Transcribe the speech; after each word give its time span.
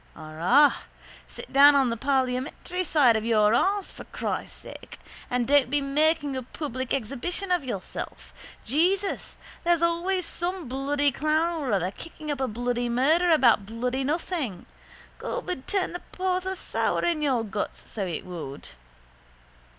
Arrah, 0.15 0.73
sit 1.27 1.53
down 1.53 1.75
on 1.75 1.91
the 1.91 1.95
parliamentary 1.95 2.83
side 2.83 3.15
of 3.15 3.23
your 3.23 3.53
arse 3.53 3.91
for 3.91 4.03
Christ' 4.05 4.57
sake 4.57 4.97
and 5.29 5.47
don't 5.47 5.69
be 5.69 5.79
making 5.79 6.35
a 6.35 6.41
public 6.41 6.91
exhibition 6.91 7.51
of 7.51 7.63
yourself. 7.63 8.33
Jesus, 8.65 9.37
there's 9.63 9.83
always 9.83 10.25
some 10.25 10.67
bloody 10.67 11.11
clown 11.11 11.61
or 11.61 11.71
other 11.71 11.91
kicking 11.91 12.31
up 12.31 12.41
a 12.41 12.47
bloody 12.47 12.89
murder 12.89 13.29
about 13.29 13.67
bloody 13.67 14.03
nothing. 14.03 14.65
Gob, 15.19 15.47
it'd 15.51 15.67
turn 15.67 15.93
the 15.93 15.99
porter 16.11 16.55
sour 16.55 17.05
in 17.05 17.21
your 17.21 17.43
guts, 17.43 17.87
so 17.87 18.03
it 18.07 18.25
would. 18.25 18.69